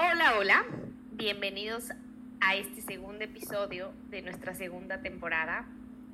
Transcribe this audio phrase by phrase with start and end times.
[0.00, 0.64] Hola, hola.
[1.10, 1.90] Bienvenidos
[2.40, 5.66] a este segundo episodio de nuestra segunda temporada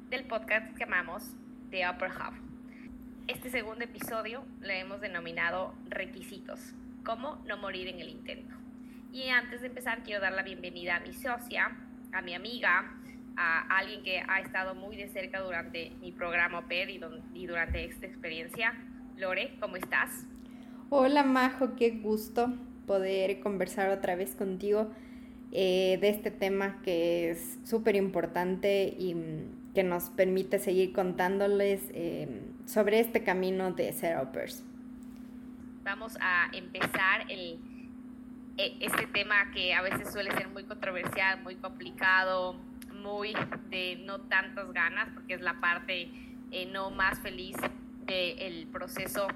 [0.08, 1.22] del podcast que llamamos
[1.69, 2.35] The Upper Half.
[3.27, 6.73] Este segundo episodio le hemos denominado Requisitos,
[7.05, 8.55] cómo no morir en el intento.
[9.12, 11.77] Y antes de empezar quiero dar la bienvenida a mi socia,
[12.14, 12.91] a mi amiga,
[13.37, 17.01] a alguien que ha estado muy de cerca durante mi programa OPED y,
[17.35, 18.73] y durante esta experiencia.
[19.19, 20.25] Lore, ¿cómo estás?
[20.89, 22.51] Hola Majo, qué gusto
[22.87, 24.91] poder conversar otra vez contigo
[25.53, 31.81] eh, de este tema que es súper importante y mm, que nos permite seguir contándoles
[31.94, 34.17] eh, sobre este camino de ser
[35.84, 37.58] Vamos a empezar el,
[38.56, 42.56] e, este tema que a veces suele ser muy controversial, muy complicado,
[43.03, 43.34] muy
[43.70, 46.11] de no tantas ganas, porque es la parte
[46.50, 47.56] eh, no más feliz
[48.06, 49.28] del proceso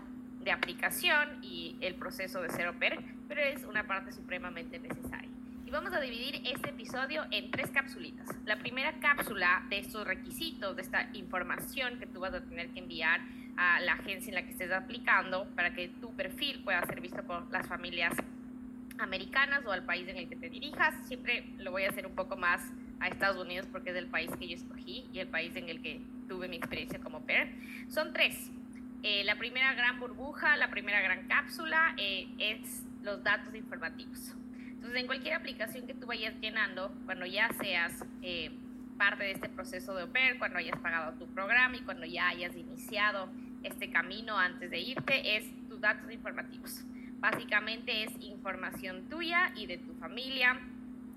[0.48, 2.98] de aplicación y el proceso de ser oper,
[3.28, 5.28] pero es una parte supremamente necesaria.
[5.66, 8.26] Y vamos a dividir este episodio en tres capsulitas.
[8.46, 12.78] La primera cápsula de estos requisitos, de esta información que tú vas a tener que
[12.78, 13.20] enviar
[13.58, 17.22] a la agencia en la que estés aplicando para que tu perfil pueda ser visto
[17.24, 18.14] por las familias
[18.98, 20.94] americanas o al país en el que te dirijas.
[21.08, 22.62] Siempre lo voy a hacer un poco más
[23.00, 25.82] a Estados Unidos porque es el país que yo escogí y el país en el
[25.82, 27.52] que tuve mi experiencia como PER.
[27.90, 28.50] Son tres.
[29.02, 34.34] Eh, la primera gran burbuja, la primera gran cápsula eh, es los datos informativos.
[34.56, 38.50] Entonces, en cualquier aplicación que tú vayas llenando, cuando ya seas eh,
[38.96, 42.56] parte de este proceso de OPER, cuando hayas pagado tu programa y cuando ya hayas
[42.56, 43.28] iniciado
[43.62, 46.84] este camino antes de irte, es tus datos informativos.
[47.20, 50.60] Básicamente es información tuya y de tu familia,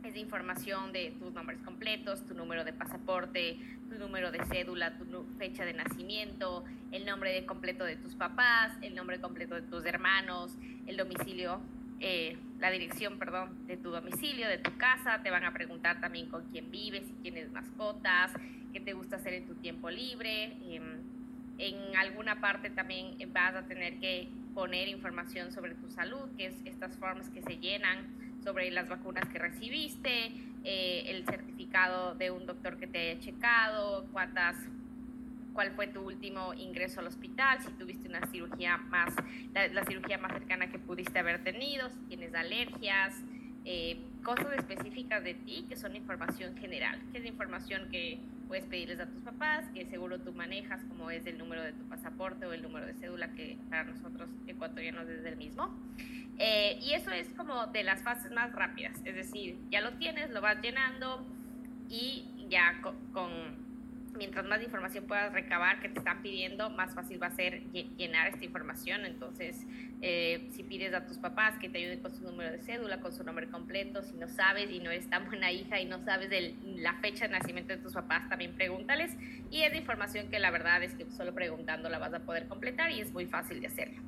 [0.03, 3.57] es información de tus nombres completos, tu número de pasaporte,
[3.89, 5.05] tu número de cédula, tu
[5.38, 9.85] fecha de nacimiento, el nombre de completo de tus papás, el nombre completo de tus
[9.85, 10.57] hermanos,
[10.88, 11.61] el domicilio,
[11.99, 15.22] eh, la dirección, perdón, de tu domicilio, de tu casa.
[15.22, 18.31] Te van a preguntar también con quién vives, si tienes mascotas,
[18.73, 20.53] qué te gusta hacer en tu tiempo libre.
[20.63, 21.01] Em,
[21.57, 26.56] en alguna parte también vas a tener que poner información sobre tu salud, que es
[26.66, 30.31] estas formas que se llenan sobre las vacunas que recibiste,
[30.63, 34.56] eh, el certificado de un doctor que te haya checado, cuántas
[35.53, 39.13] cuál fue tu último ingreso al hospital, si tuviste una cirugía más,
[39.53, 43.16] la, cirugía más cercana que pudiste haber tenido, si tienes alergias,
[43.66, 48.99] eh, cosas específicas de ti que son información general, que es información que puedes pedirles
[48.99, 52.53] a tus papás, que seguro tú manejas, como es el número de tu pasaporte o
[52.53, 55.73] el número de cédula, que para nosotros ecuatorianos es el mismo.
[56.38, 60.31] Eh, y eso es como de las fases más rápidas, es decir, ya lo tienes,
[60.31, 61.25] lo vas llenando
[61.88, 62.81] y ya
[63.13, 63.70] con
[64.16, 68.27] mientras más información puedas recabar que te están pidiendo, más fácil va a ser llenar
[68.27, 69.05] esta información.
[69.05, 69.66] Entonces,
[70.01, 73.13] eh, si pides a tus papás que te ayuden con su número de cédula, con
[73.13, 76.29] su nombre completo, si no sabes y no eres tan buena hija y no sabes
[76.63, 79.16] la fecha de nacimiento de tus papás, también pregúntales.
[79.50, 82.91] Y es información que la verdad es que solo preguntando la vas a poder completar
[82.91, 84.01] y es muy fácil de hacerlo.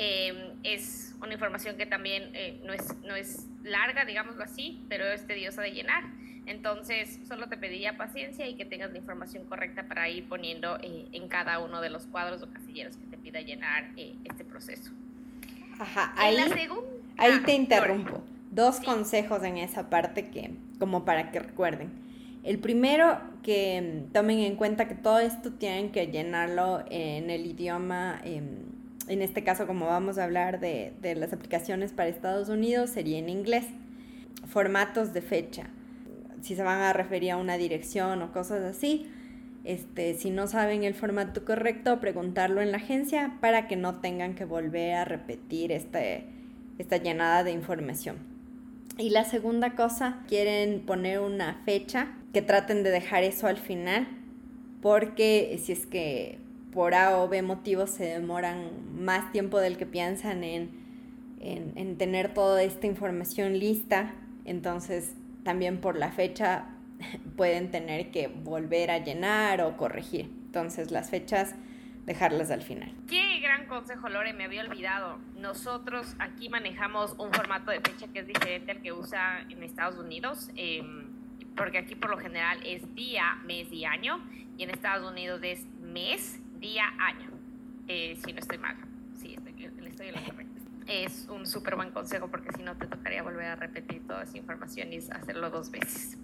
[0.00, 5.04] Eh, es una información que también eh, no, es, no es larga, digámoslo así, pero
[5.04, 6.04] es tediosa de llenar.
[6.48, 11.06] Entonces, solo te pediría paciencia y que tengas la información correcta para ir poniendo eh,
[11.12, 14.90] en cada uno de los cuadros o casilleros que te pida llenar eh, este proceso.
[15.78, 16.36] Ajá, ahí,
[17.18, 18.22] ahí te interrumpo.
[18.50, 21.90] Dos consejos en esa parte que, como para que recuerden.
[22.44, 27.44] El primero, que mm, tomen en cuenta que todo esto tienen que llenarlo en el
[27.44, 28.64] idioma, em,
[29.06, 33.18] en este caso como vamos a hablar de, de las aplicaciones para Estados Unidos, sería
[33.18, 33.66] en inglés.
[34.46, 35.68] Formatos de fecha
[36.42, 39.06] si se van a referir a una dirección o cosas así.
[39.64, 44.34] Este, si no saben el formato correcto, preguntarlo en la agencia para que no tengan
[44.34, 46.24] que volver a repetir este,
[46.78, 48.16] esta llenada de información.
[48.96, 54.08] Y la segunda cosa, quieren poner una fecha, que traten de dejar eso al final,
[54.82, 56.38] porque si es que
[56.72, 60.70] por A o B motivos se demoran más tiempo del que piensan en,
[61.40, 64.14] en, en tener toda esta información lista,
[64.44, 65.12] entonces
[65.48, 66.66] también por la fecha
[67.38, 70.26] pueden tener que volver a llenar o corregir.
[70.26, 71.54] Entonces las fechas
[72.04, 72.92] dejarlas al final.
[73.08, 75.18] Qué gran consejo, Lore, me había olvidado.
[75.38, 79.96] Nosotros aquí manejamos un formato de fecha que es diferente al que usa en Estados
[79.96, 81.06] Unidos, em,
[81.56, 84.20] porque aquí por lo general es día, mes y año,
[84.58, 87.30] y en Estados Unidos es mes, día, año,
[87.86, 88.76] eh, si no estoy mal.
[89.14, 90.57] Sí, estoy, estoy en correcto
[90.88, 94.36] es un súper buen consejo porque si no te tocaría volver a repetir toda esa
[94.36, 96.18] información y hacerlo dos veces.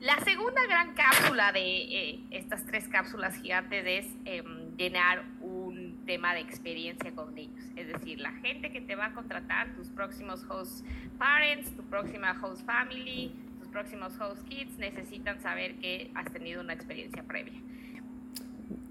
[0.00, 6.34] La segunda gran cápsula de eh, estas tres cápsulas gigantes es em, llenar un tema
[6.34, 7.64] de experiencia con niños.
[7.76, 10.84] Es decir, la gente que te va a contratar, tus próximos host
[11.18, 16.74] parents, tu próxima host family, tus próximos host kids, necesitan saber que has tenido una
[16.74, 17.60] experiencia previa.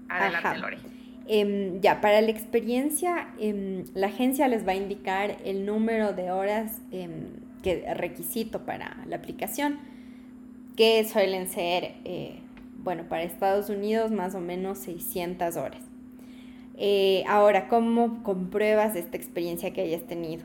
[0.08, 1.03] Adelante, Lore.
[1.26, 6.30] Em, ya, para la experiencia, em, la agencia les va a indicar el número de
[6.30, 7.28] horas em,
[7.62, 9.78] que requisito para la aplicación,
[10.76, 12.40] que suelen ser, eh,
[12.82, 15.80] bueno, para Estados Unidos más o menos 600 horas.
[16.76, 20.44] Eh, ahora, ¿cómo compruebas esta experiencia que hayas tenido?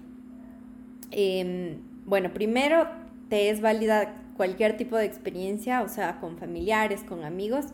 [2.06, 2.88] bueno, primero
[3.30, 7.74] te es válida cualquier tipo de experiencia, o sea, con familiares, con amigos,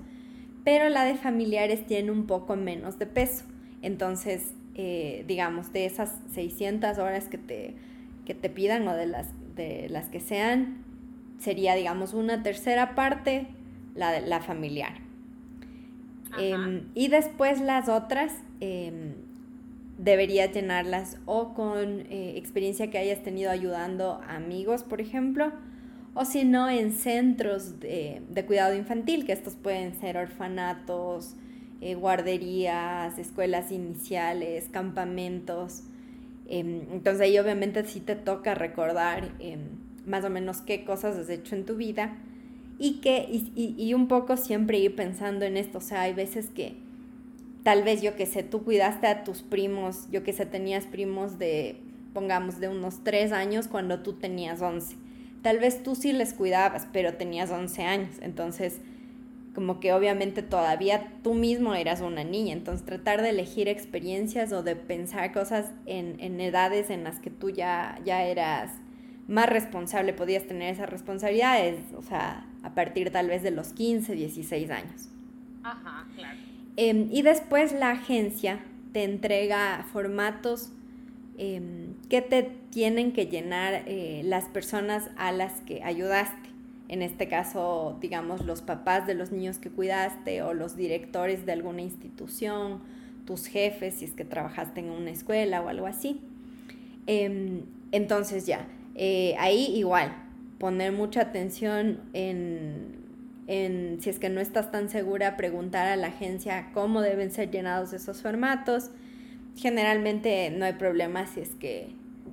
[0.65, 3.45] pero la de familiares tiene un poco menos de peso.
[3.81, 7.75] Entonces, eh, digamos, de esas 600 horas que te,
[8.25, 10.83] que te pidan o de las, de las que sean,
[11.39, 13.47] sería, digamos, una tercera parte
[13.93, 14.93] la, de, la familiar.
[16.37, 19.13] Em, y después las otras em,
[19.97, 25.53] deberías llenarlas o con eh, experiencia que hayas tenido ayudando a amigos, por ejemplo,
[26.15, 31.35] o si no en centros de, cuidado infantil, que estos pueden ser orfanatos,
[31.81, 35.83] eh, guarderías, escuelas iniciales, campamentos.
[36.47, 39.59] Em, entonces ahí obviamente sí te toca recordar em,
[40.05, 42.15] más o menos qué cosas has hecho en tu vida
[42.79, 46.49] y que y, y, un poco siempre ir pensando en esto, o sea, hay veces
[46.49, 46.75] que
[47.63, 51.39] tal vez yo que sé, tú cuidaste a tus primos, yo que sé, tenías primos
[51.39, 51.77] de,
[52.13, 54.95] pongamos, de unos tres años cuando tú tenías once
[55.45, 58.81] tal vez tú sí les cuidabas, pero tenías 11 años, entonces
[59.53, 64.63] como que obviamente todavía tú mismo eras una niña, entonces tratar de elegir experiencias o
[64.63, 68.71] de pensar cosas en, edades en las que tú ya, ya eras
[69.27, 74.15] más responsable, podías tener esas responsabilidades, o sea, a partir tal vez de los 15,
[74.15, 75.09] 16 años.
[75.61, 76.39] Ajá, claro.
[76.75, 78.61] Em, y después la agencia
[78.93, 80.71] te entrega formatos
[81.37, 86.49] Em, qué te tienen que llenar eh, las personas a las que ayudaste.
[86.87, 91.51] En este caso, digamos, los papás de los niños que cuidaste o los directores de
[91.53, 92.81] alguna institución,
[93.25, 96.21] tus jefes, si es que trabajaste en una escuela o algo así.
[97.07, 97.61] Em,
[97.91, 100.15] entonces ya, eh, ahí igual,
[100.59, 102.97] poner mucha atención en,
[103.47, 107.49] en, si es que no estás tan segura, preguntar a la agencia cómo deben ser
[107.49, 108.91] llenados esos formatos
[109.55, 111.87] Generalmente no hay problema si es que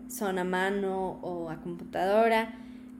[0.08, 2.54] son a mano o a computadora,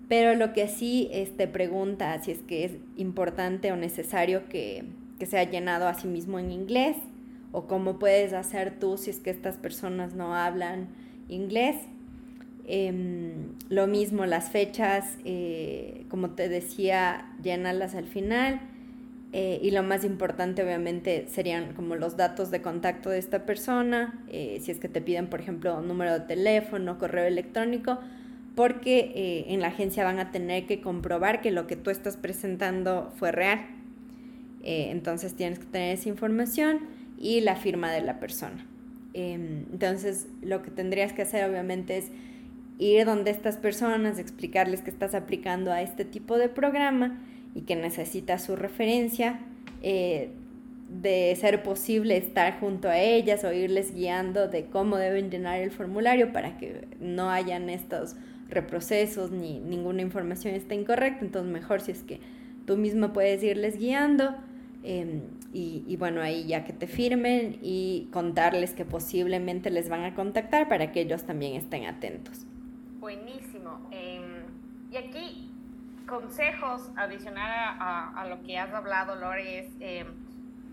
[0.09, 4.85] pero lo que sí este, pregunta si es que es importante o necesario que,
[5.19, 6.97] que sea llenado a sí mismo en inglés
[7.53, 10.89] o cómo puedes hacer tú si es que estas personas no hablan
[11.29, 11.77] inglés.
[12.67, 18.61] Em, lo mismo las fechas, eh, como te decía, llenarlas al final
[19.35, 24.23] eh, y lo más importante obviamente serían como los datos de contacto de esta persona,
[24.29, 27.99] eh, si es que te piden por ejemplo número de teléfono, correo electrónico,
[28.55, 32.19] porque eh, en la agencia van a tener que comprobar que lo que tú estás
[32.19, 33.61] presentando fue real.
[34.65, 36.81] entonces tienes que tener esa información
[37.19, 38.67] y la firma de la persona.
[39.15, 42.11] Em, entonces lo que tendrías que hacer obviamente es
[42.79, 47.19] ir donde estas personas, explicarles que estás aplicando a este tipo de programa
[47.55, 49.41] y que necesita su referencia,
[49.83, 50.31] eh,
[51.01, 55.71] de ser posible estar junto a ellas o irles guiando de cómo deben llenar el
[55.71, 58.15] formulario para que no hayan estos
[58.49, 61.25] reprocesos ni ninguna información esté incorrecta.
[61.25, 62.21] Entonces mejor si es que
[62.67, 64.35] tú misma puedes irles guiando
[64.83, 65.23] em,
[65.55, 70.15] y, y, bueno, ahí ya que te firmen y contarles que posiblemente les van a
[70.15, 72.47] contactar para que ellos también estén atentos.
[73.01, 73.89] Buenísimo.
[73.91, 74.45] Em,
[74.91, 75.52] y aquí
[76.13, 77.51] consejos adicional
[77.81, 80.05] a, lo que has hablado, Lore, es eh,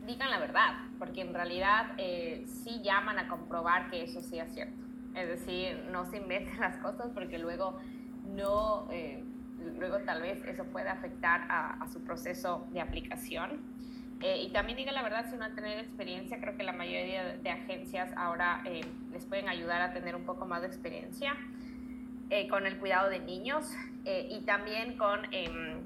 [0.06, 4.76] digan la verdad, porque en realidad eh, sí llaman a comprobar que eso sea cierto.
[5.16, 7.80] Es decir, no se inventen las cosas porque luego
[8.36, 9.24] no, eh,
[9.78, 13.62] luego tal vez eso puede afectar a, su proceso de aplicación.
[14.22, 17.50] y también digan la verdad si no han tenido experiencia, creo que la mayoría de
[17.50, 18.62] agencias ahora
[19.14, 21.38] les pueden ayudar a tener un poco más de experiencia.
[22.32, 25.82] Eh, con el cuidado de niños eh, y también con em,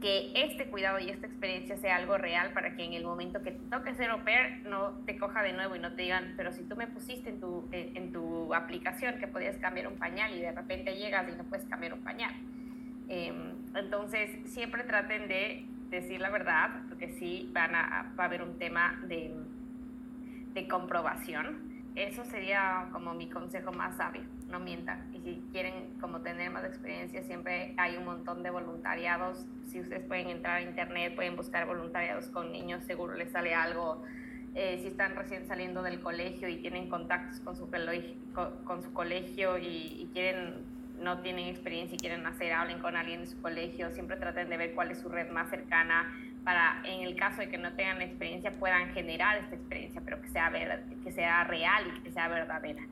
[0.00, 3.50] que este cuidado y esta experiencia sea algo real para que en el momento que
[3.50, 6.52] te toque ser au pair no te coja de nuevo y no te digan, pero
[6.52, 10.32] si tú me pusiste en tu, eh, en tu aplicación que podías cambiar un pañal
[10.32, 12.34] y de repente llegas y no puedes cambiar un pañal.
[13.08, 18.42] Em, entonces, siempre traten de decir la verdad, porque sí van a, va a haber
[18.42, 19.34] un tema de,
[20.54, 25.10] de comprobación eso sería como mi consejo más sabio, no mientan.
[25.14, 29.46] Y si quieren como tener más experiencia, siempre hay un montón de voluntariados.
[29.66, 34.02] Si ustedes pueden entrar a internet, pueden buscar voluntariados con niños, seguro les sale algo
[34.54, 37.68] eh, si están recién saliendo del colegio y tienen contactos con su,
[38.64, 40.64] con, su colegio y, quieren,
[41.00, 44.56] no tienen experiencia y quieren hacer, hablen con alguien de su colegio, siempre traten de
[44.56, 46.12] ver cuál es su red más cercana
[46.44, 50.28] para, en el caso de que no tengan experiencia, puedan generar esta experiencia, pero que
[50.28, 50.50] sea,
[51.04, 52.82] que sea real y que sea verdadera.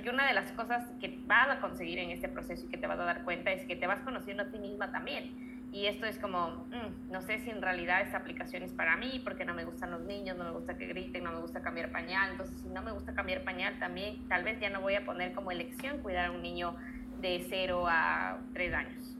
[0.00, 2.86] Porque una de las cosas que vas a conseguir en este proceso y que te
[2.86, 6.06] vas a dar cuenta es que te vas conociendo a ti misma también y esto
[6.06, 9.52] es como, mm, no sé si en realidad esta aplicación es para mí, porque no
[9.52, 12.30] me gustan los niños, no me gusta que griten, no me gusta cambiar pañal.
[12.32, 15.32] Entonces, si no me gusta cambiar pañal, también tal vez ya no voy a poner
[15.32, 16.74] como elección cuidar a un niño
[17.20, 19.16] de 0 a 3 años.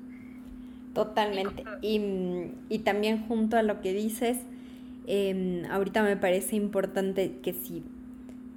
[0.94, 1.62] Totalmente.
[1.82, 4.38] Y, y, también junto a lo que dices,
[5.06, 7.84] eh, ahorita me parece importante que si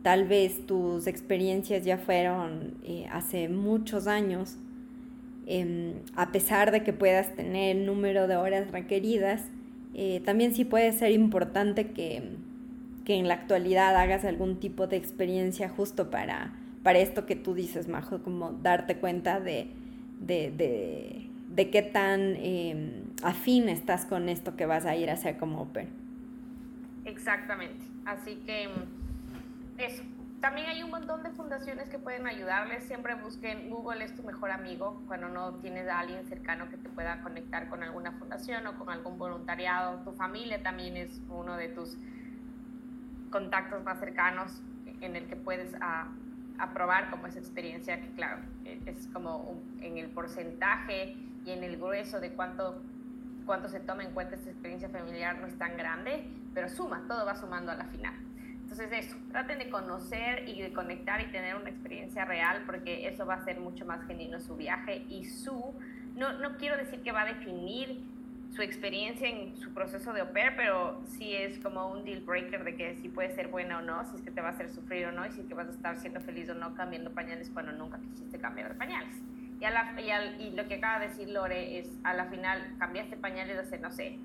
[0.04, 4.58] tal vez tus experiencias ya fueron eh, hace muchos años,
[5.46, 9.50] Em, a pesar de que puedas tener el número de horas requeridas,
[9.94, 12.38] eh, también sí puede ser importante que,
[13.06, 17.90] en la actualidad hagas algún tipo de experiencia justo para, para esto que tú dices,
[17.90, 19.68] Majo, como darte cuenta de,
[20.22, 25.62] de, qué tan em, afín estás con esto que vas a ir a hacer como
[25.62, 25.88] oper.
[27.04, 27.86] Exactamente.
[28.06, 28.70] Así que
[30.44, 32.84] también hay un montón de fundaciones que pueden ayudarles.
[32.84, 36.90] Siempre busquen, Google es tu mejor amigo cuando no tienes a alguien cercano que te
[36.90, 40.04] pueda conectar con alguna fundación o con algún voluntariado.
[40.04, 41.98] Tu familia también es uno de tus
[43.32, 44.62] contactos más cercanos
[45.00, 45.74] en el que puedes
[46.60, 52.20] aprobar como esa experiencia que claro, es como en el porcentaje y en el grueso
[52.20, 52.82] de cuánto,
[53.46, 57.26] cuánto se toma en cuenta esta experiencia familiar no es tan grande, pero suma, todo
[57.26, 58.33] va sumando a la final.
[58.74, 63.24] Entonces eso, traten de conocer y de conectar y tener una experiencia real porque eso
[63.24, 65.76] va a ser mucho más genuino su viaje y su,
[66.16, 68.02] no, no quiero decir que va a definir
[68.50, 72.76] su experiencia en su proceso de oper, pero sí es como un deal breaker de
[72.76, 75.06] que si puede ser buena o no, si es que te va a hacer sufrir
[75.06, 77.52] o no, y si es que vas a estar siendo feliz o no cambiando pañales
[77.52, 79.16] cuando nunca quisiste cambiar pañales.
[79.60, 82.76] Y, a la, y, y lo que acaba de decir Lore es, a la final
[82.80, 84.18] cambiaste pañales hace, no sé,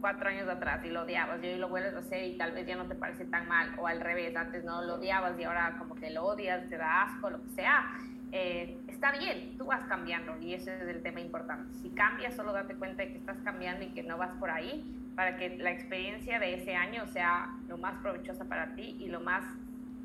[0.00, 2.66] cuatro años atrás y lo odiabas y hoy lo vuelves a hacer y tal vez
[2.66, 5.76] ya no te parece tan mal o al revés, antes no lo odiabas y ahora
[5.78, 7.98] como que lo odias, te da asco, lo que sea,
[8.32, 11.72] eh, está bien, tú vas cambiando y ese es el tema importante.
[11.78, 14.84] Si cambias, solo date cuenta de que estás cambiando y que no vas por ahí
[15.16, 19.20] para que la experiencia de ese año sea lo más provechosa para ti y lo
[19.20, 19.44] más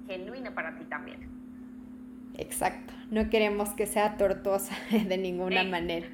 [0.07, 1.29] genuina para ti también.
[2.37, 6.07] Exacto, no queremos que sea tortuosa de ninguna manera.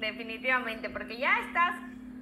[0.00, 1.76] Definitivamente, porque ya estás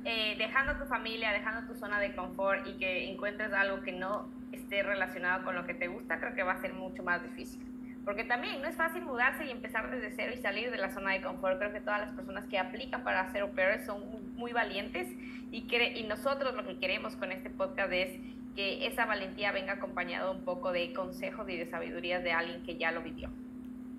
[0.05, 4.29] eh, dejando tu familia, dejando tu zona de confort y que encuentres algo que no
[4.51, 7.61] esté relacionado con lo que te gusta, creo que va a ser mucho más difícil.
[8.05, 11.13] Porque también no es fácil mudarse y empezar desde cero y salir de la zona
[11.13, 11.59] de confort.
[11.59, 13.51] Creo que todas las personas que aplican para hacer au
[13.85, 15.07] son muy valientes
[15.53, 18.19] y, y nosotros lo que queremos con este podcast es
[18.57, 22.79] que esa valentía venga acompañado un poco de consejos y de sabidurías de alguien que
[22.79, 23.29] ya lo vivió.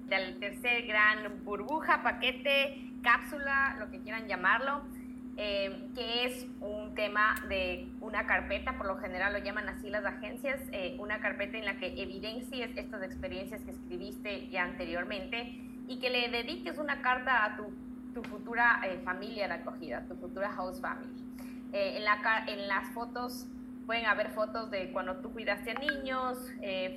[0.07, 4.81] Del tercer gran burbuja, paquete, cápsula, lo que quieran llamarlo
[5.37, 10.03] eh, que es un tema de una carpeta, por lo general lo llaman así las
[10.03, 15.57] agencias, eh, una carpeta en la que evidencies estas experiencias que escribiste ya anteriormente
[15.87, 17.73] y que le dediques una carta a tu,
[18.13, 21.23] tu futura eh, familia de acogida, tu futura host family.
[21.71, 23.47] en, la, en las fotos
[23.85, 26.37] pueden haber fotos de cuando tú cuidaste a niños,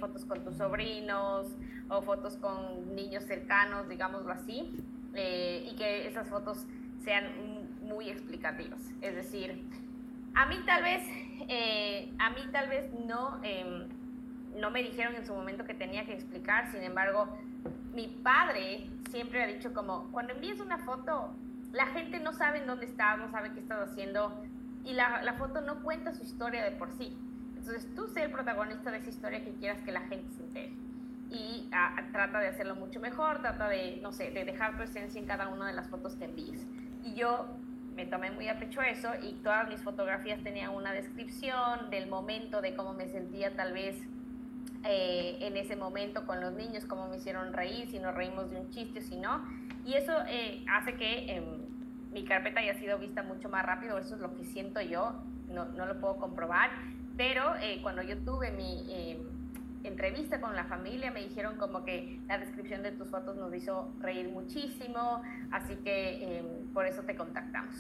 [0.00, 1.46] fotos con tus sobrinos
[1.88, 4.74] o fotos con niños cercanos, digámoslo así,
[5.14, 6.66] y que esas fotos
[7.04, 7.53] sean
[7.84, 8.80] muy explicativos.
[9.00, 9.64] Es decir,
[10.34, 11.02] a mí tal vez,
[11.48, 13.88] eh, a mí tal vez no, em,
[14.58, 17.38] no me dijeron en su momento que tenía que explicar, sin embargo,
[17.92, 21.34] mi padre siempre ha dicho como, cuando envíes una foto,
[21.72, 24.44] la gente no sabe en dónde estás, no sabe qué estás haciendo,
[24.84, 27.16] y la, la foto no cuenta su historia de por sí.
[27.56, 30.72] Entonces tú sé el protagonista de esa historia que quieras que la gente se entere.
[31.30, 35.18] Y ah, trata de hacerlo mucho mejor, trata de, no sé, de dejar tu esencia
[35.18, 36.66] en cada una de las fotos que envíes.
[37.02, 37.46] Y yo
[37.94, 42.60] me tomé muy a pecho eso y todas mis fotografías tenían una descripción del momento,
[42.60, 43.96] de cómo me sentía tal vez
[44.84, 48.60] eh, en ese momento con los niños, cómo me hicieron reír, si nos reímos de
[48.60, 49.44] un chiste o si no.
[49.84, 51.44] Y eso eh, hace que em,
[52.12, 55.14] mi carpeta haya sido vista mucho más rápido, eso es lo que siento yo,
[55.48, 56.70] no, no lo puedo comprobar,
[57.16, 59.18] pero eh, cuando yo tuve mi em,
[59.88, 63.92] entrevista con la familia me dijeron como que la descripción de tus fotos nos hizo
[64.00, 67.74] reír muchísimo, así que em, por eso te contactamos.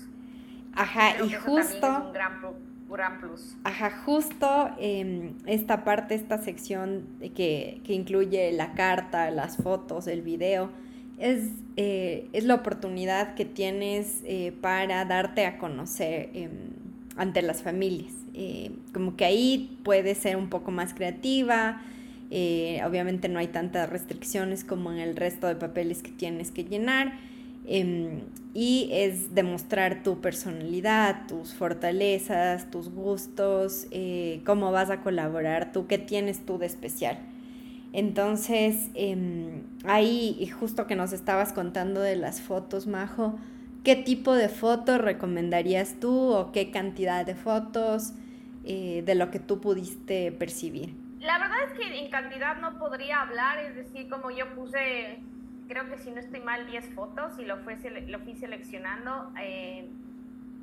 [0.74, 1.86] Ajá, y justo...
[1.86, 2.40] Es un gran,
[2.88, 3.56] gran plus.
[3.64, 10.22] Ajá, justo em, esta parte, esta sección que, que, incluye la carta, las fotos, el
[10.22, 10.70] video,
[11.18, 16.50] es, eh, es la oportunidad que tienes eh, para darte a conocer em,
[17.16, 18.12] ante las familias.
[18.34, 21.80] Eh, como que ahí puede ser un poco más creativa,
[22.30, 26.64] eh, obviamente no hay tantas restricciones como en el resto de papeles que tienes que
[26.64, 27.12] llenar.
[27.66, 28.20] Em,
[28.52, 35.86] y es demostrar tu personalidad, tus fortalezas, tus gustos, eh, cómo vas a colaborar tú,
[35.86, 37.18] qué tienes tú de especial.
[37.92, 43.38] Entonces, eh, ahí, justo que nos estabas contando de las fotos, Majo,
[43.84, 48.12] ¿qué tipo de fotos recomendarías tú o qué cantidad de fotos
[48.64, 50.94] eh, de lo que tú pudiste percibir?
[51.20, 55.20] La verdad es que en cantidad no podría hablar, es decir, como yo puse,
[55.68, 59.32] creo que si no estoy mal, 10 fotos y lo, fue, lo fui seleccionando.
[59.40, 59.88] Eh,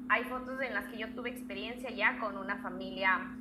[0.10, 3.38] hay fotos en las que yo tuve experiencia ya con una familia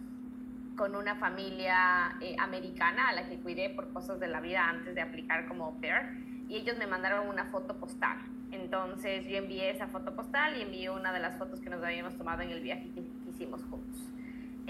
[0.76, 4.94] con una familia eh, americana a la que cuidé por cosas de la vida antes
[4.94, 8.16] de aplicar como au pair y ellos me mandaron una foto postal.
[8.50, 12.16] Entonces yo envié esa foto postal y envié una de las fotos que nos habíamos
[12.16, 14.00] tomado en el viaje que, hicimos juntos.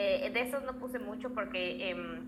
[0.03, 2.23] Eh, de esos no puse mucho porque em,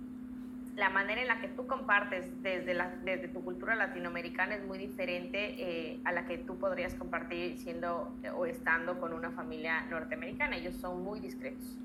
[0.76, 4.76] la manera en la que tú compartes desde, la, desde tu cultura latinoamericana es muy
[4.76, 9.86] diferente eh, a la que tú podrías compartir siendo eh, o estando con una familia
[9.88, 10.58] norteamericana.
[10.58, 11.78] Ellos son muy discretos.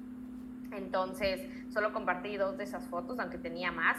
[0.73, 3.95] Entonces, solo compartí dos de esas fotos, aunque tenía más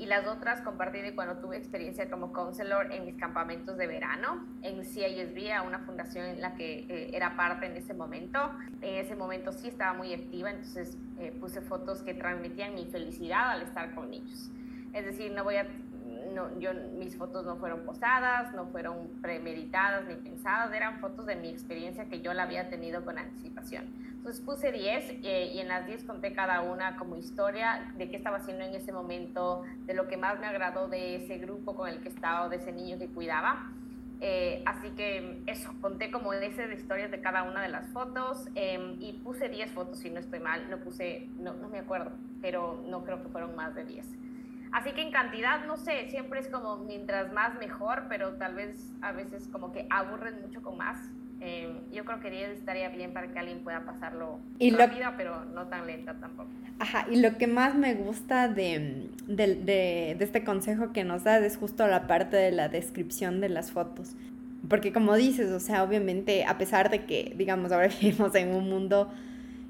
[0.00, 4.46] y las otras compartí de cuando tuve experiencia como counselor en mis campamentos de verano
[4.62, 8.50] en CISB, a una fundación en la que eh, era parte en ese momento.
[8.80, 13.50] En ese momento sí estaba muy activa, entonces eh, puse fotos que transmitían mi felicidad
[13.50, 14.50] al estar con niños.
[14.94, 15.66] Es decir, no voy a
[16.34, 21.36] no, yo, mis fotos no fueron posadas, no fueron premeditadas ni pensadas, eran fotos de
[21.36, 24.10] mi experiencia que yo la había tenido con anticipación.
[24.20, 28.16] Entonces puse 10 eh, y en las 10 conté cada una como historia de qué
[28.16, 31.88] estaba haciendo en ese momento, de lo que más me agradó de ese grupo con
[31.88, 33.70] el que estaba o de ese niño que cuidaba.
[34.20, 38.46] Eh, así que eso, conté como ese de historias de cada una de las fotos
[38.54, 42.12] em, y puse 10 fotos si no estoy mal, no puse, no, no me acuerdo,
[42.42, 44.06] pero no creo que fueron más de 10.
[44.72, 48.92] Así que en cantidad, no sé, siempre es como mientras más mejor, pero tal vez
[49.02, 50.98] a veces como que aburren mucho con más.
[51.42, 55.46] Eh, yo creo que 10 estaría bien para que alguien pueda pasarlo y rápida, pero
[55.46, 56.50] no tan lenta tampoco.
[56.78, 61.42] Ajá, y lo que más me gusta de, de, de, este consejo que nos das
[61.42, 64.16] es justo la parte de la descripción de las fotos.
[64.68, 68.68] Porque como dices, o sea, obviamente, a pesar de que, digamos, ahora vivimos en un
[68.68, 69.10] mundo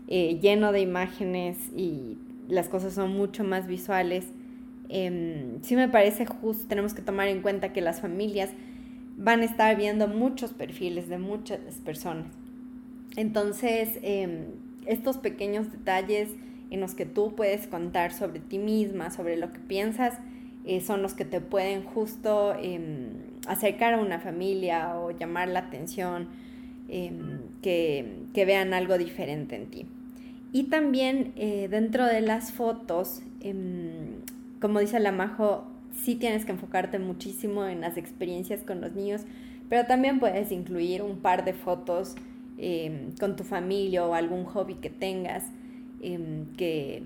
[0.09, 4.27] eh, lleno de imágenes y las cosas son mucho más visuales,
[4.92, 8.50] eh, sí me parece justo, tenemos que tomar en cuenta que las familias
[9.16, 12.26] van a estar viendo muchos perfiles de muchas personas.
[13.16, 14.46] Entonces, em,
[14.87, 16.31] estos pequeños detalles
[16.70, 20.18] en los que tú puedes contar sobre ti misma, sobre lo que piensas,
[20.64, 23.11] eh, son los que te pueden justo em,
[23.46, 26.29] acercar a una familia o llamar la atención,
[27.62, 29.87] que, que, vean algo diferente en ti.
[30.53, 33.22] Y también eh, dentro de las fotos,
[34.61, 39.23] como dice la Majo, sí tienes que enfocarte muchísimo en las experiencias con los niños,
[39.68, 42.14] pero también puedes incluir un par de fotos
[42.59, 45.44] em, con tu familia o algún hobby que tengas
[46.03, 47.03] em, que,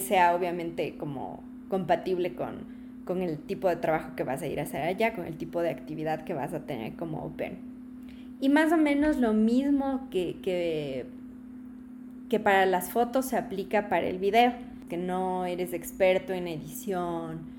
[0.00, 2.76] sea obviamente como compatible con,
[3.20, 5.70] el tipo de trabajo que vas a ir a hacer allá, con el tipo de
[5.70, 7.58] actividad que vas a tener como open.
[8.40, 11.06] Y más o menos lo mismo que, que,
[12.28, 14.52] que para las fotos se aplica para el video
[14.88, 17.56] que no eres experto en edición.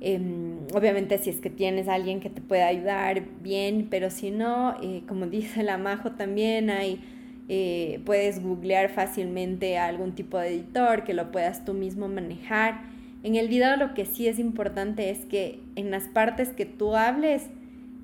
[0.00, 4.76] Em, obviamente si es que tienes alguien que te pueda ayudar, bien, pero si no,
[4.82, 7.00] eh, como dice la Majo también hay,
[7.48, 12.82] eh, puedes googlear fácilmente a algún tipo de editor que lo puedas tú mismo manejar.
[13.22, 16.94] En el video lo que sí es importante es que en las partes que tú
[16.94, 17.44] hables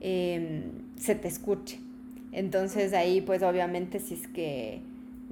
[0.01, 0.63] em,
[0.97, 1.79] se te escuche.
[2.33, 4.81] Entonces ahí pues obviamente si es que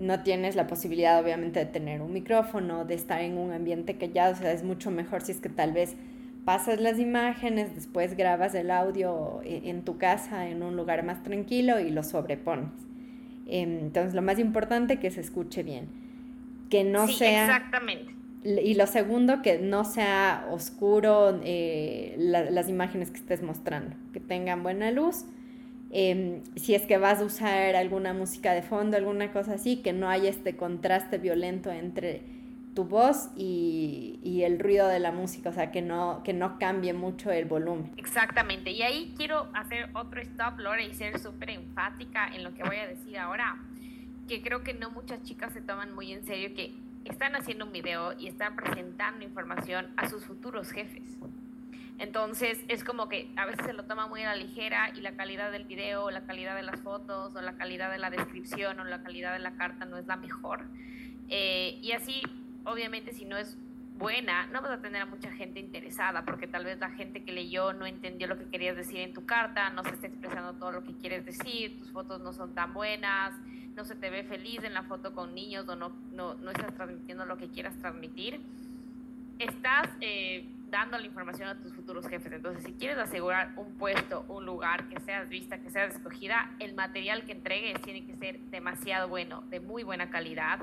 [0.00, 4.32] no tienes la posibilidad obviamente de tener un micrófono, de estar en un ambiente callado,
[4.32, 5.94] o sea, es mucho mejor si es que tal vez
[6.46, 11.22] pasas las imágenes, después grabas el audio e, en tu casa en un lugar más
[11.22, 12.70] tranquilo y lo sobrepones.
[13.46, 15.88] Em, entonces, lo más importante que se escuche bien,
[16.70, 17.44] que no sí, sea...
[17.44, 18.14] Exactamente.
[18.42, 24.62] Y lo segundo, que no sea oscuro eh, las imágenes que estés mostrando, que tengan
[24.62, 25.26] buena luz
[25.92, 29.92] Em, si es que vas a usar alguna música de fondo, alguna cosa así, que
[29.92, 32.22] no haya este contraste violento entre
[32.74, 36.58] tu voz y, y, el ruido de la música, o sea, que no, que no
[36.58, 37.90] cambie mucho el volumen.
[37.96, 42.62] Exactamente, y ahí quiero hacer otro stop, Lore, y ser súper enfática en lo que
[42.62, 43.56] voy a decir ahora,
[44.28, 46.72] que creo que no muchas chicas se toman muy en serio que
[47.04, 51.18] están haciendo un video y están presentando información a sus futuros jefes.
[52.00, 55.12] Entonces es como que a veces se lo toma muy a la ligera y la
[55.12, 58.84] calidad del video, la calidad de las fotos o la calidad de la descripción o
[58.84, 60.62] la calidad de la carta no es la mejor.
[61.28, 62.22] Eh, y así,
[62.64, 63.58] obviamente, si no es
[63.98, 67.32] buena, no vas a tener a mucha gente interesada, porque tal vez la gente que
[67.32, 70.72] leyó no entendió lo que querías decir en tu carta, no se está expresando todo
[70.72, 73.34] lo que quieres decir, tus fotos no son tan buenas,
[73.76, 76.74] no se te ve feliz en la foto con niños o no, no, no estás
[76.74, 78.40] transmitiendo lo que quieras transmitir.
[79.38, 82.32] Estás eh, dando la información a tus futuros jefes.
[82.32, 86.74] Entonces, si quieres asegurar un puesto, un lugar, que seas vista, que seas escogida, el
[86.74, 90.60] material que entregues tiene que ser demasiado bueno, de muy buena calidad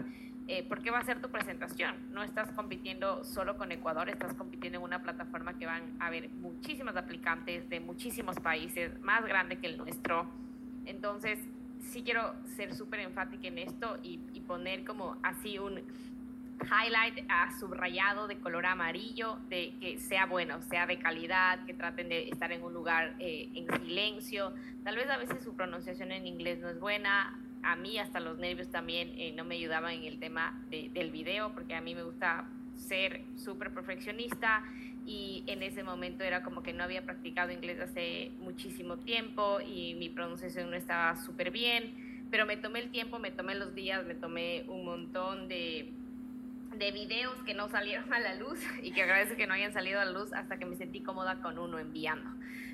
[0.50, 2.14] eh, porque va a ser tu presentación.
[2.14, 6.30] No estás compitiendo solo con Ecuador, estás compitiendo en una plataforma que van a haber
[6.30, 10.26] muchísimos aplicantes de muchísimos países, más grande que el nuestro.
[10.86, 11.38] Entonces,
[11.82, 14.18] sí quiero ser súper enfática en esto y,
[14.48, 15.82] poner como así un
[16.66, 22.10] highlight a subrayado de color amarillo, de que sea bueno, sea de calidad, que traten
[22.10, 24.54] de estar en un lugar eh, en silencio.
[24.84, 28.38] Tal vez a veces su pronunciación en inglés no es buena, a mí hasta los
[28.38, 32.04] nervios también eh, no me ayudaban en el tema del video, porque a mí me
[32.04, 34.64] gusta ser súper perfeccionista
[35.06, 39.96] y en ese momento era como que no había practicado inglés hace muchísimo tiempo y
[39.96, 44.06] mi pronunciación no estaba súper bien, pero me tomé el tiempo, me tomé los días,
[44.06, 45.92] me tomé un montón de,
[46.78, 50.00] de videos que no salieron a la luz y que agradezco que no hayan salido
[50.00, 52.30] a la luz hasta que me sentí cómoda con uno enviando.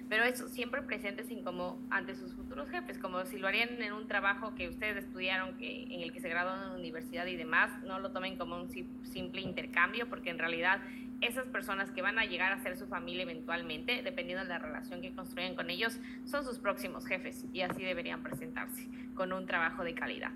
[0.09, 3.93] Pero eso, siempre presentes en como ante sus futuros jefes, como si lo harían en
[3.93, 7.35] un trabajo que ustedes estudiaron, que, en el que se graduaron en la universidad y
[7.35, 10.81] demás, no lo tomen como un simple intercambio, porque en realidad
[11.21, 15.01] esas personas que van a llegar a ser su familia eventualmente, dependiendo de la relación
[15.01, 19.83] que construyen con ellos, son sus próximos jefes y así deberían presentarse, con un trabajo
[19.83, 20.31] de calidad.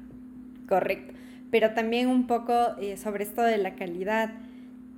[0.68, 1.14] Correcto,
[1.52, 4.32] pero también un poco eh, sobre esto de la calidad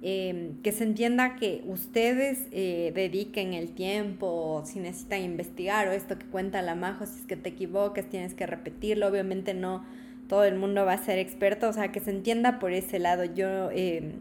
[0.02, 6.18] Em, que se entienda que ustedes eh, dediquen el tiempo, si necesitan investigar o esto
[6.18, 9.84] que cuenta la Majo, si es que te equivocas, tienes que repetirlo, obviamente no
[10.30, 13.26] todo el mundo va a ser experto, o sea, que se entienda por ese lado.
[13.26, 14.14] Yo em,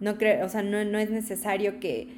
[0.00, 2.08] no creo, o sea, no, no es necesario que,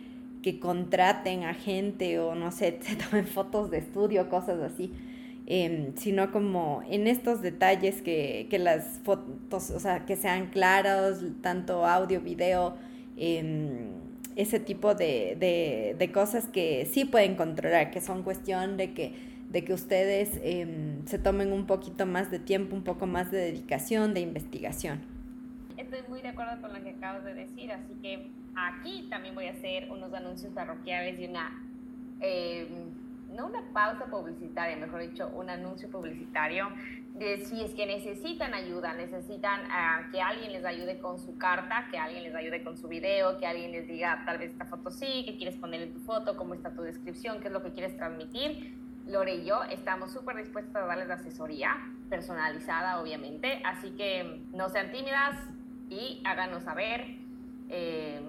[0.43, 4.93] que, contraten a gente o no sé, se tomen fotos de estudio, cosas así.
[5.51, 11.25] Em, sino como en estos detalles que, que las fotos, o sea, que sean claros,
[11.41, 12.77] tanto audio, video,
[13.17, 19.15] ese tipo de, de, cosas que sí pueden controlar, que son cuestión de que,
[19.49, 23.39] de que ustedes em, se tomen un poquito más de tiempo, un poco más de
[23.39, 25.01] dedicación, de investigación.
[25.79, 29.47] Estoy muy de acuerdo con lo que acabas de decir, así que aquí también voy
[29.47, 31.65] a hacer unos anuncios parroquiales y una...
[32.21, 32.88] Em,
[33.39, 36.69] no una pausa publicitaria, mejor dicho, un anuncio publicitario
[37.15, 41.87] de si es que necesitan ayuda, necesitan uh, que alguien les ayude con su carta,
[41.91, 44.91] que alguien les ayude con su video, que alguien les diga tal vez esta foto
[44.91, 47.73] sí, qué quieres poner en tu foto, cómo está tu descripción, qué es lo que
[47.73, 48.77] quieres transmitir.
[49.07, 51.77] Lore y yo estamos súper dispuestos a darles asesoría
[52.11, 55.37] personalizada, obviamente, así que no sean tímidas
[55.89, 57.07] y háganos saber.
[57.69, 58.21] Eh,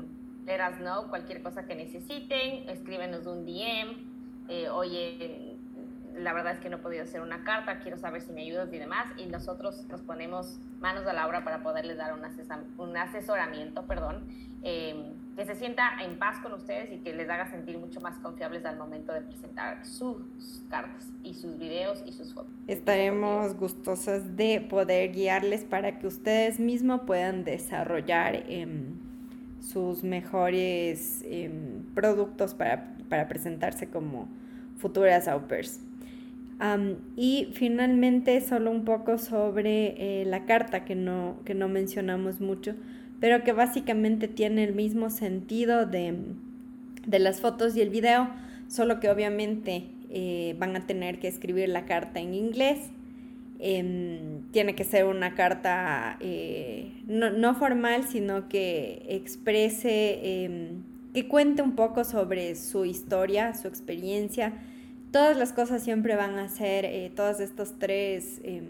[0.45, 4.08] let us know cualquier cosa que necesiten, escríbenos un DM,
[4.49, 5.55] eh, oye,
[6.17, 8.71] la verdad es que no he podido hacer una carta, quiero saber si me ayudas
[8.73, 12.21] y demás, y nosotros nos ponemos manos a la obra para poderles dar un,
[12.77, 14.27] un asesoramiento, perdón,
[14.63, 18.17] eh, que se sienta en paz con ustedes y que les haga sentir mucho más
[18.17, 20.17] confiables al momento de presentar sus
[20.69, 22.51] cartas y sus videos y sus fotos.
[22.67, 28.97] Estaremos gustosas de poder guiarles para que ustedes mismos puedan desarrollar em,
[29.61, 34.27] sus mejores em, productos para, para presentarse como
[34.77, 35.81] futuras au pairs.
[37.15, 42.75] y finalmente solo un poco sobre eh, la carta que no, que no mencionamos mucho,
[43.19, 46.15] pero que básicamente tiene el mismo sentido de,
[47.05, 48.29] de las fotos y el video,
[48.67, 52.79] solo que obviamente eh, van a tener que escribir la carta en inglés.
[53.61, 60.83] Em, tiene que ser una carta eh, no, no, formal, sino que exprese, em,
[61.19, 64.53] que cuente un poco sobre su historia, su experiencia,
[65.11, 68.63] todas las cosas siempre van a ser, eh, todos estos tres em,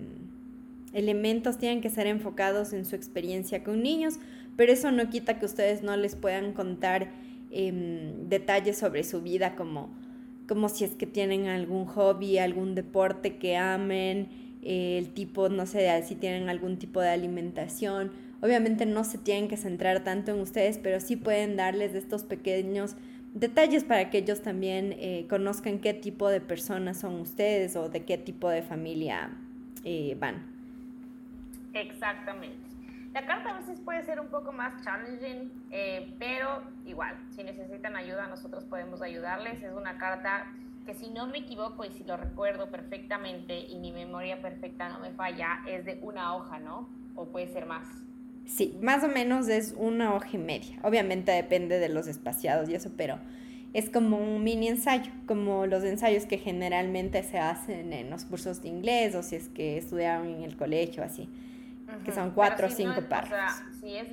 [0.91, 4.15] elementos tienen que ser enfocados en su experiencia con niños,
[4.57, 7.11] pero eso no quita que ustedes no les puedan contar
[7.51, 9.91] em, detalles sobre su vida como,
[10.47, 14.27] como si es que tienen algún hobby, algún deporte que amen,
[14.63, 18.11] eh, el tipo, no sé, si tienen algún tipo de alimentación.
[18.41, 22.95] Obviamente no se tienen que centrar tanto en ustedes, pero sí pueden darles estos pequeños
[23.33, 28.03] detalles para que ellos también eh, conozcan qué tipo de personas son ustedes o de
[28.05, 29.31] qué tipo de familia
[29.83, 30.41] eh, van.
[31.73, 32.69] Exactamente.
[33.13, 37.95] La carta a veces puede ser un poco más challenging, eh, pero igual, si necesitan
[37.95, 39.61] ayuda, nosotros podemos ayudarles.
[39.63, 40.45] Es una carta
[40.85, 44.99] que si no me equivoco y si lo recuerdo perfectamente y mi memoria perfecta no
[44.99, 46.87] me falla, es de una hoja, ¿no?
[47.15, 47.87] O puede ser más.
[48.49, 50.79] Sí, más o menos es una hoja y media.
[50.83, 53.19] Obviamente depende de los espaciados y eso, pero
[53.73, 58.63] es como un mini ensayo, como los ensayos que generalmente se hacen en los cursos
[58.63, 61.29] de inglés o si es que estudiaron en el colegio, así,
[62.03, 63.31] que son cuatro o cinco párrafos.
[63.31, 64.07] O sea, si es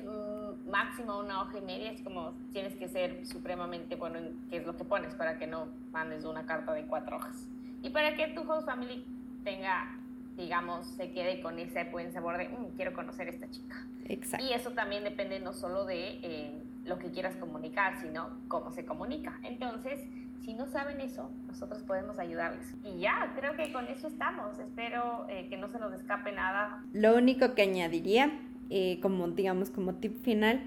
[0.69, 4.67] máximo una hoja y media, es como tienes que ser supremamente bueno en qué es
[4.67, 7.47] lo que pones para que no mandes una carta de cuatro hojas.
[7.81, 9.03] Y para que tu host family
[9.43, 9.96] tenga,
[10.37, 13.75] digamos, se quede con ese buen sabor de, mm, quiero conocer a esta chica.
[14.05, 14.45] Exacto.
[14.45, 16.19] Y eso también depende no solo de...
[16.23, 19.39] Eh, lo que quieras comunicar, sino cómo se comunica.
[19.43, 19.99] Entonces,
[20.43, 22.73] si no saben eso, nosotros podemos ayudarles.
[22.83, 24.57] Y ya, creo que con eso estamos.
[24.59, 26.83] Espero eh, que no se nos escape nada.
[26.93, 28.31] Lo único que añadiría,
[28.69, 30.61] eh, como digamos como tip final,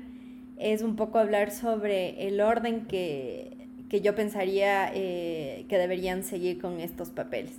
[0.58, 6.60] es un poco hablar sobre el orden que, que yo pensaría eh, que deberían seguir
[6.60, 7.58] con estos papeles.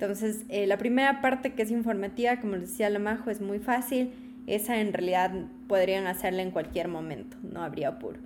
[0.00, 4.12] Entonces, la primera parte que es informativa, como decía la Majo, es muy fácil
[4.46, 5.30] esa en realidad
[5.68, 8.18] podrían hacerla en cualquier momento, no habría apuro.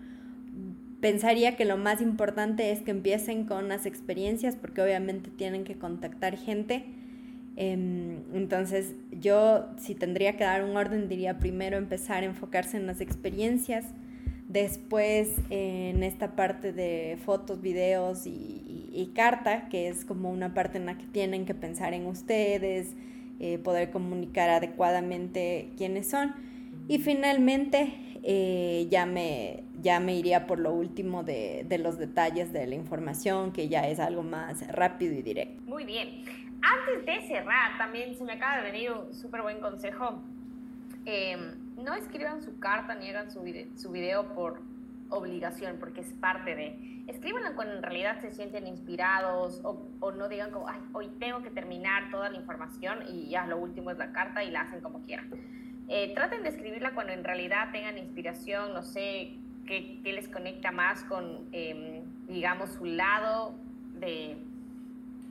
[1.00, 5.74] Pensaría que lo más importante es que empiecen con las experiencias porque obviamente tienen que
[5.74, 6.84] contactar gente.
[7.56, 12.86] Em, entonces yo si tendría que dar un orden diría primero empezar a enfocarse en
[12.86, 13.84] las experiencias,
[14.48, 18.73] después en esta parte de fotos, videos y
[19.14, 22.94] carta, que es como una parte en la que tienen que pensar en ustedes,
[23.40, 26.34] eh, poder comunicar adecuadamente quiénes son.
[26.88, 32.52] Y finalmente eh, ya, me, ya me iría por lo último de, de, los detalles
[32.52, 35.62] de la información, que ya es algo más rápido y directo.
[35.66, 36.24] Muy bien.
[36.62, 40.22] Antes de cerrar, también se me acaba de venir un súper buen consejo.
[41.04, 43.40] Em, no escriban su carta ni hagan su,
[43.76, 44.62] su video por
[45.14, 50.50] obligación, porque es parte de escríbanla cuando en realidad se sienten inspirados o, no digan
[50.50, 54.12] como, ay, hoy tengo que terminar toda la información y ya lo último es la
[54.12, 55.30] carta y la hacen como quieran.
[55.88, 59.34] Eh, traten de escribirla cuando en realidad tengan inspiración, no sé
[59.66, 63.54] qué, qué les conecta más con, em, digamos, su lado
[64.00, 64.38] de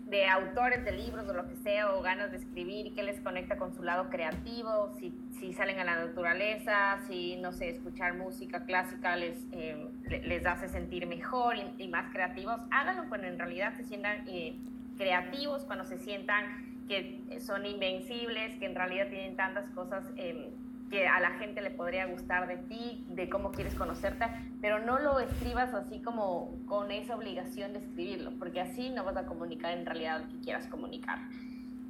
[0.05, 3.57] de autores de libros o lo que sea, o ganas de escribir, qué les conecta
[3.57, 8.65] con su lado creativo, si, si salen a la naturaleza, si, no sé, escuchar música
[8.65, 9.87] clásica les, eh,
[10.23, 14.55] les hace sentir mejor y, más creativos, háganlo cuando en realidad se sientan eh,
[14.97, 20.03] creativos, cuando se sientan que son invencibles, que en realidad tienen tantas cosas.
[20.17, 20.51] Eh,
[20.89, 24.25] que a la gente le podría gustar de ti, de cómo quieres conocerte,
[24.61, 29.17] pero no lo escribas así como con esa obligación de escribirlo, porque así no vas
[29.17, 31.19] a comunicar en realidad lo que quieras comunicar.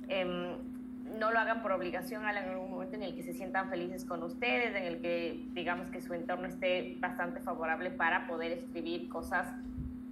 [0.08, 0.58] Em,
[1.20, 4.06] no lo hagan por obligación, hagan en algún momento en el que se sientan felices
[4.06, 9.10] con ustedes, en el que digamos que su entorno esté bastante favorable para poder escribir
[9.10, 9.48] cosas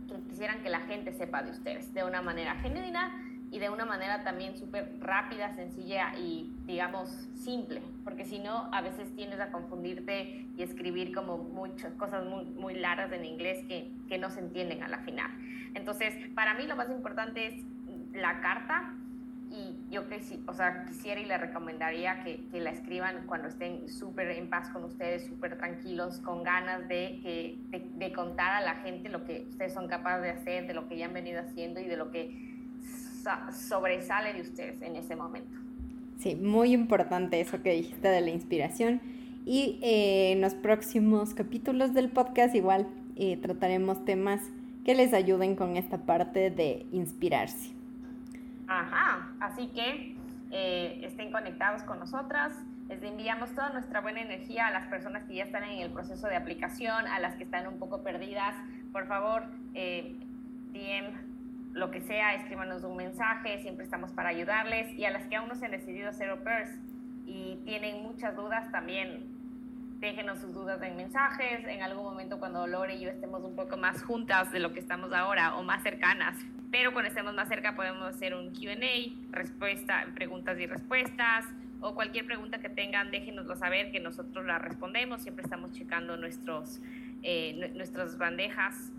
[0.07, 3.11] que quisieran que la gente sepa de ustedes de una manera genuina
[3.51, 8.81] y de una manera también súper rápida, sencilla y, digamos, simple, porque si no, a
[8.81, 13.91] veces tienes a confundirte y escribir como muchas cosas muy, muy largas en inglés que,
[14.07, 15.29] que no se entienden a la final.
[15.73, 17.65] Entonces, para mí lo más importante es
[18.13, 18.93] la carta
[19.49, 23.89] y yo que o sea, quisiera y le recomendaría que, que la escriban cuando estén
[23.89, 28.75] súper en paz con ustedes, súper tranquilos, con ganas de, de, de, contar a la
[28.75, 31.81] gente lo que ustedes son capaces de hacer, de lo que ya han venido haciendo
[31.81, 32.50] y de lo que
[33.53, 35.57] sobresale de ustedes en ese momento.
[36.19, 39.01] Sí, muy importante eso que dijiste de la inspiración.
[39.45, 44.41] Y eh, en los próximos capítulos del podcast igual eh, trataremos temas
[44.85, 47.71] que les ayuden con esta parte de inspirarse.
[48.67, 50.15] Ajá, así que
[50.51, 52.53] eh, estén conectados con nosotras.
[52.87, 56.27] Les enviamos toda nuestra buena energía a las personas que ya están en el proceso
[56.27, 58.55] de aplicación, a las que están un poco perdidas.
[58.91, 60.15] Por favor, eh,
[60.73, 61.30] DM
[61.73, 64.93] lo que sea, escríbanos un mensaje, siempre estamos para ayudarles.
[64.97, 66.39] Y a las que aún no se han decidido hacer au
[67.25, 69.25] y tienen muchas dudas, también
[69.99, 71.65] déjenos sus dudas en mensajes.
[71.65, 74.79] En algún momento cuando Lore y yo estemos un poco más juntas de lo que
[74.79, 76.37] estamos ahora o más cercanas.
[76.71, 81.45] Pero cuando estemos más cerca podemos hacer un QA, respuesta, preguntas y respuestas.
[81.79, 85.21] O cualquier pregunta que tengan, déjenoslo saber que nosotros la respondemos.
[85.21, 86.81] Siempre estamos checando nuestros,
[87.23, 88.91] eh, nuestras bandejas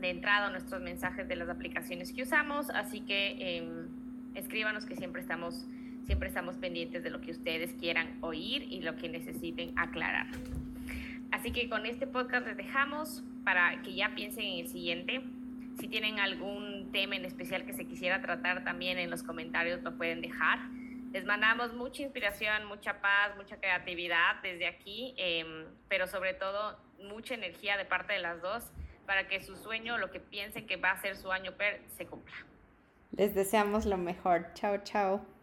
[0.00, 3.88] de entrada nuestros mensajes de las aplicaciones que usamos, así que em,
[4.34, 5.66] escríbanos que siempre estamos,
[6.04, 10.26] siempre estamos pendientes de lo que ustedes quieran oír y lo que necesiten aclarar.
[11.30, 15.22] Así que con este podcast les dejamos para que ya piensen en el siguiente.
[15.78, 19.96] Si tienen algún tema en especial que se quisiera tratar también en los comentarios lo
[19.96, 20.58] pueden dejar.
[21.12, 27.34] Les mandamos mucha inspiración, mucha paz, mucha creatividad desde aquí, em, pero sobre todo mucha
[27.34, 28.72] energía de parte de las dos
[29.08, 32.04] para que su sueño, lo que piensen que va a ser su año PER, se
[32.04, 32.36] cumpla.
[33.12, 34.52] Les deseamos lo mejor.
[34.52, 35.24] Chao, chao.